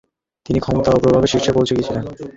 [0.45, 2.03] তিনি ক্ষমতা ও প্রভাবে শীর্ষে পৌঁছে গিয়েছিলেন।